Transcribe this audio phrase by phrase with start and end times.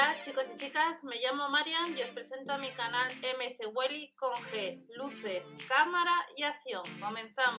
[0.00, 3.06] Hola chicos y chicas, me llamo Marian y os presento a mi canal
[3.38, 6.82] MS Welly con G, luces, cámara y acción.
[6.98, 7.58] Comenzamos.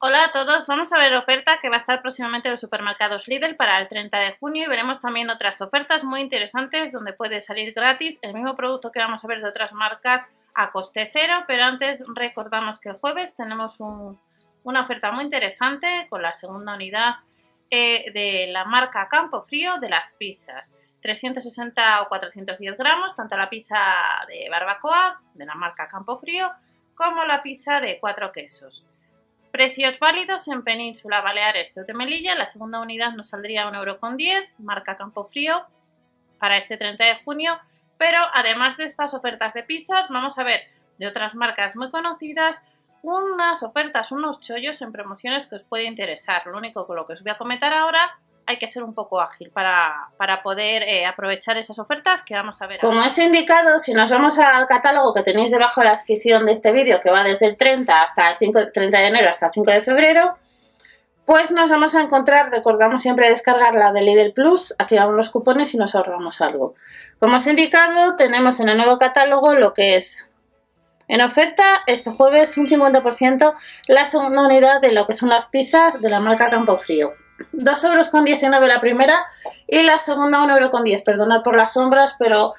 [0.00, 3.26] Hola a todos, vamos a ver oferta que va a estar próximamente en los supermercados
[3.26, 7.40] Lidl para el 30 de junio y veremos también otras ofertas muy interesantes donde puede
[7.40, 11.44] salir gratis el mismo producto que vamos a ver de otras marcas a coste cero,
[11.46, 13.80] pero antes recordamos que el jueves tenemos
[14.64, 17.16] una oferta muy interesante con la segunda unidad
[17.70, 20.74] eh, de la marca Campo Frío de las pizzas.
[21.02, 23.76] 360 o 410 gramos, tanto la pizza
[24.28, 26.50] de barbacoa de la marca Campo Frío
[26.94, 28.84] como la pizza de cuatro quesos.
[29.50, 32.34] Precios válidos en Península Baleares de Melilla.
[32.34, 35.66] La segunda unidad nos saldría 1,10€, marca Campo Frío,
[36.38, 37.58] para este 30 de junio.
[37.98, 40.60] Pero además de estas ofertas de pizzas, vamos a ver
[40.98, 42.62] de otras marcas muy conocidas
[43.02, 46.46] unas ofertas, unos chollos en promociones que os puede interesar.
[46.46, 49.20] Lo único con lo que os voy a comentar ahora hay que ser un poco
[49.20, 50.10] ágil para,
[50.42, 52.80] poder eh, aprovechar esas ofertas que vamos a ver.
[52.80, 56.46] Como os he indicado, si nos vamos al catálogo que tenéis debajo de la descripción
[56.46, 59.46] de este vídeo, que va desde el 30 hasta el 5, 30 de enero hasta
[59.46, 60.36] el 5 de febrero,
[61.24, 65.72] pues nos vamos a encontrar, recordamos siempre descargar la de Lidl Plus, activamos los cupones
[65.74, 66.74] y nos ahorramos algo.
[67.20, 70.26] Como os he indicado, tenemos en el nuevo catálogo lo que es
[71.10, 73.54] en oferta este jueves un 50%
[73.88, 77.14] la segunda unidad de lo que son las pizzas de la marca Campo Frío.
[77.52, 78.24] 2,19 euros con
[78.68, 79.18] la primera
[79.66, 82.54] y la segunda 1,10 euro con Perdonad por las sombras, pero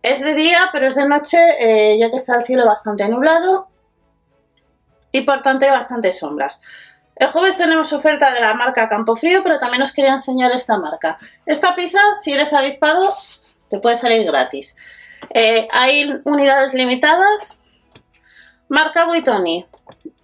[0.00, 3.68] es de día, pero es de noche, eh, ya que está el cielo bastante nublado
[5.10, 6.62] y por tanto hay bastantes sombras.
[7.16, 10.78] El jueves tenemos oferta de la marca Campo Frío, pero también os quería enseñar esta
[10.78, 11.18] marca.
[11.46, 13.12] Esta pizza, si eres avispado,
[13.68, 14.76] te puede salir gratis.
[15.28, 17.62] Eh, hay unidades limitadas.
[18.68, 19.66] Marca Buitoni,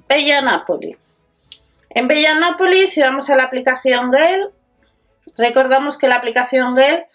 [0.09, 0.97] Bella Napoli.
[1.91, 4.51] En Bella Napoli, si vamos a la aplicación Gale,
[5.37, 7.09] recordamos que la aplicación Gale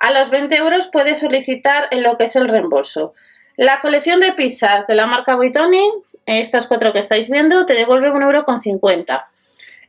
[0.00, 3.14] a los 20 euros puedes solicitar en lo que es el reembolso.
[3.56, 5.88] La colección de pizzas de la marca Buitoni,
[6.26, 9.24] estas cuatro que estáis viendo, te devuelve 1,50 euro.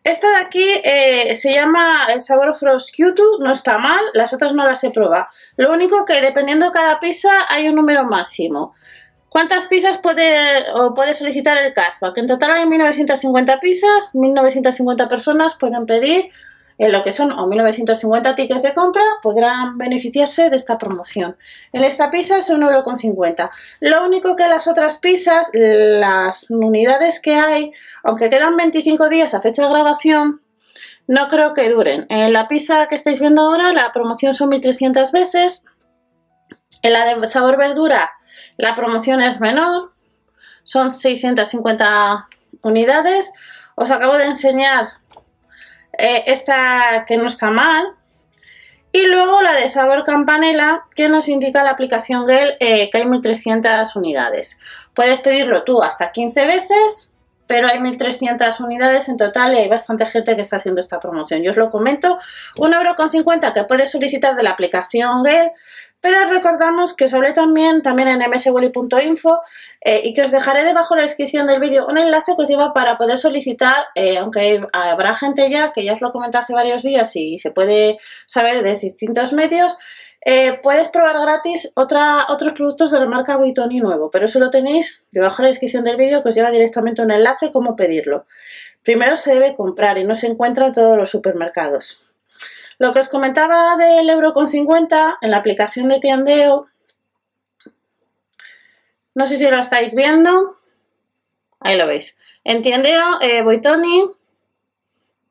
[0.04, 4.54] Esta de aquí eh, se llama el sabor Frost Q2, no está mal, las otras
[4.54, 5.28] no las he probado.
[5.56, 8.74] Lo único que dependiendo de cada pizza hay un número máximo.
[9.30, 12.18] ¿Cuántas pizzas puede, o puede solicitar el cashback?
[12.18, 16.30] En total hay 1950 pizzas, 1950 personas pueden pedir
[16.78, 21.38] en lo que son o 1950 tickets de compra, podrán beneficiarse de esta promoción.
[21.72, 23.50] En esta pizza es 1,50€.
[23.80, 27.72] Lo único que las otras pizzas, las unidades que hay,
[28.04, 30.42] aunque quedan 25 días a fecha de grabación,
[31.08, 32.06] no creo que duren.
[32.10, 35.66] En la pizza que estáis viendo ahora, la promoción son 1300 veces.
[36.82, 38.12] En la de sabor verdura
[38.58, 39.94] la promoción es menor,
[40.64, 42.28] son 650
[42.62, 43.34] unidades.
[43.76, 44.90] Os acabo de enseñar
[45.98, 47.86] eh, esta que no está mal.
[48.92, 53.06] Y luego la de sabor campanela que nos indica la aplicación Gel eh, que hay
[53.06, 54.60] 1300 unidades.
[54.94, 57.14] Puedes pedirlo tú hasta 15 veces,
[57.48, 61.42] pero hay 1300 unidades en total y hay bastante gente que está haciendo esta promoción.
[61.42, 62.20] Yo os lo comento,
[62.56, 65.52] 1,50€ que puedes solicitar de la aplicación Gel
[66.04, 69.40] pero recordamos que os hablé también, también en mswelly.info
[69.80, 72.50] eh, y que os dejaré debajo en la descripción del vídeo un enlace que os
[72.50, 76.52] lleva para poder solicitar, eh, aunque habrá gente ya, que ya os lo comenté hace
[76.52, 79.78] varios días y se puede saber de distintos medios,
[80.26, 85.06] eh, puedes probar gratis otros productos de la marca Buitoni nuevo, pero eso lo tenéis
[85.12, 88.26] debajo en la descripción del vídeo que os lleva directamente un enlace cómo pedirlo.
[88.84, 92.03] Primero se debe comprar y no se encuentra en todos los supermercados.
[92.80, 96.68] Lo que os comentaba del euro con 50 en la aplicación de Tiandeo,
[99.16, 100.58] no sé si lo estáis viendo,
[101.60, 102.20] ahí lo veis.
[102.44, 104.10] En Tiandeo, eh, Boitoni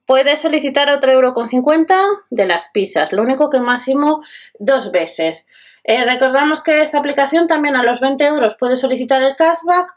[0.06, 1.96] puede solicitar otro euro con 50
[2.30, 4.22] de las pizzas, lo único que máximo
[4.58, 5.48] dos veces.
[5.84, 9.94] Eh, recordamos que esta aplicación también a los 20 euros puede solicitar el cashback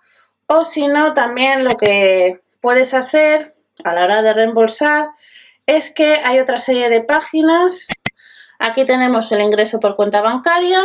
[0.48, 3.54] o si no, también lo que puedes hacer
[3.84, 5.10] a la hora de reembolsar
[5.66, 7.88] es que hay otra serie de páginas.
[8.60, 10.82] Aquí tenemos el ingreso por cuenta bancaria,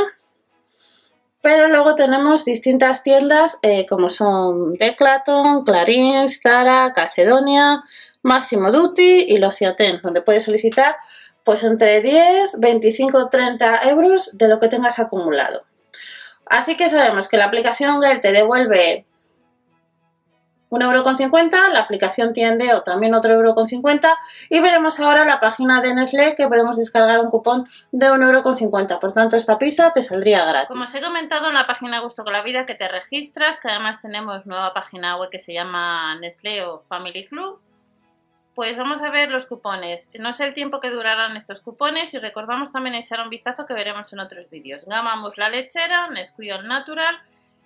[1.43, 7.82] pero luego tenemos distintas tiendas eh, como son Declaton, Clarín, Zara, Calcedonia,
[8.23, 10.97] Máximo Duty y los Ciaten, donde puedes solicitar
[11.44, 15.62] pues entre 10, 25 30 euros de lo que tengas acumulado.
[16.47, 19.06] Así que sabemos que la aplicaón Gel te devuelve
[20.70, 24.17] 1,50€, la aplicación Tiendeo también otro euro con 50
[24.49, 28.99] y veremos ahora la página de Nestlé que podemos descargar un cupón de 1,50€.
[29.00, 30.69] Por tanto, esta pizza te saldría gratis.
[30.69, 33.69] Como os he comentado en la página Gusto con la Vida que te registras, que
[33.69, 37.61] además tenemos nueva página web que se llama Nestlé o Family Club,
[38.55, 40.11] pues vamos a ver los cupones.
[40.19, 43.75] No sé el tiempo que durarán estos cupones y recordamos también echar un vistazo que
[43.75, 44.84] veremos en otros vídeos.
[44.84, 47.20] Gama la lechera, Nesquik Natural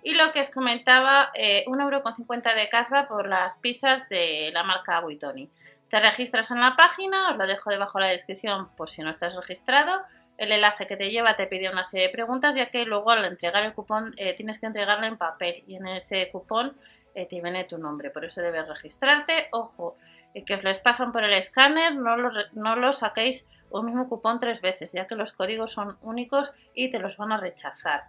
[0.05, 4.99] y lo que os comentaba, eh, 1,50€ de casa por las pizzas de la marca
[4.99, 5.49] Buitoni.
[5.89, 9.09] Te registras en la página, os lo dejo debajo de la descripción por si no
[9.09, 10.03] estás registrado.
[10.37, 13.25] El enlace que te lleva te pide una serie de preguntas, ya que luego al
[13.25, 16.77] entregar el cupón eh, tienes que entregarlo en papel y en ese cupón
[17.15, 19.47] eh, te viene tu nombre, por eso debes registrarte.
[19.53, 19.97] Ojo,
[20.35, 24.07] eh, que os les pasan por el escáner, no lo, no lo saquéis un mismo
[24.07, 28.03] cupón tres veces, ya que los códigos son únicos y te los van a rechazar.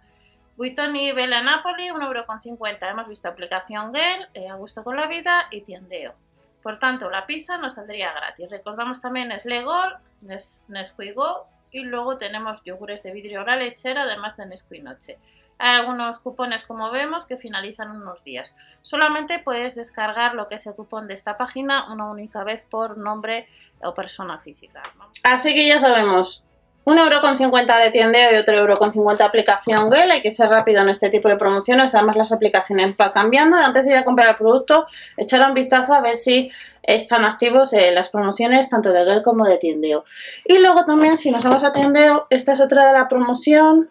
[0.57, 2.89] Buitoni Vela Napoli, 1,50€.
[2.89, 6.15] Hemos visto aplicación Gel, eh, A Gusto con la Vida y Tiendeo.
[6.63, 8.49] Por tanto, la pizza nos saldría gratis.
[8.49, 14.35] Recordamos también Nestlé Gold, Nesquik Go y luego tenemos yogures de vidrio la lechera, además
[14.37, 15.19] de Nesquik Noche.
[15.59, 18.55] Hay algunos cupones, como vemos, que finalizan unos días.
[18.81, 22.97] Solamente puedes descargar lo que es el cupón de esta página una única vez por
[22.97, 23.47] nombre
[23.83, 24.81] o persona física.
[25.23, 26.47] Así que ya sabemos,
[26.87, 30.09] un euro con 50 de tiendeo y otro euro con 50 aplicación Gel.
[30.09, 31.93] Hay que ser rápido en este tipo de promociones.
[31.93, 33.57] Además, las aplicaciones van cambiando.
[33.57, 34.87] Antes de ir a comprar el producto,
[35.17, 36.49] echar un vistazo a ver si
[36.83, 40.05] están activos eh, las promociones tanto de Gel como de tiendeo.
[40.45, 43.89] Y luego también, si nos vamos a tiendeo, esta es otra de la promoción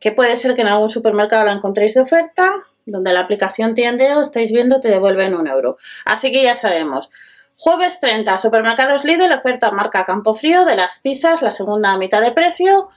[0.00, 2.52] que puede ser que en algún supermercado la encontréis de oferta,
[2.84, 5.76] donde la aplicación tiendeo estáis viendo te devuelven un euro.
[6.04, 7.10] Así que ya sabemos.
[7.62, 12.32] Jueves 30, Supermercados Lidl, oferta marca Campo Frío de las pizzas, la segunda mitad de
[12.32, 12.88] precio.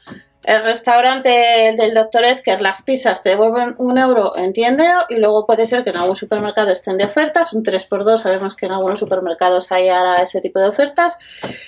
[0.42, 2.24] El restaurante del Dr.
[2.24, 5.98] Ezker, las pizzas te devuelven un euro en tiendeo y luego puede ser que en
[5.98, 10.39] algún supermercado estén de ofertas, un 3x2, sabemos que en algunos supermercados hay ahora ese
[10.39, 11.19] tipo de ofertas.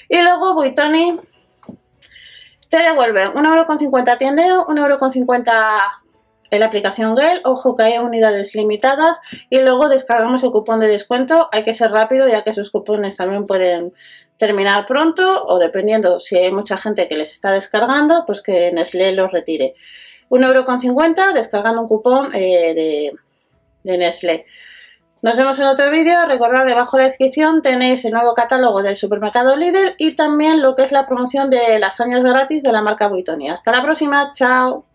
[0.08, 1.20] Y luego Buitoni
[2.70, 6.05] te devuelve 1,50€ tiendeo, 1,50€
[6.60, 9.20] la aplicación Gel, ojo que hay unidades limitadas
[9.50, 13.18] y luego descargamos el cupón de descuento, hay que ser rápido ya que esos cupones
[13.18, 13.94] también pueden
[14.38, 19.14] terminar pronto o dependiendo si hay mucha gente que les está descargando, pues que Nestlé
[19.14, 19.74] los retire.
[20.30, 23.12] 1,50€ descargando un cupón eh, de,
[23.84, 24.46] de Nestlé.
[25.22, 26.26] Nos vemos en otro vídeo.
[26.28, 30.76] Recordad, debajo de la descripción tenéis el nuevo catálogo del supermercado Lidl y también lo
[30.76, 33.50] que es la promoción de las años gratis de la marca Buitoni.
[33.50, 34.32] Hasta la próxima.
[34.34, 34.86] Chao.